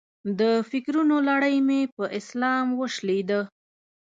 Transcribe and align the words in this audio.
د 0.39 0.41
فکرونو 0.69 1.15
لړۍ 1.27 1.55
مې 1.67 1.81
په 1.95 2.03
سلام 2.29 2.65
وشلېده. 2.79 3.41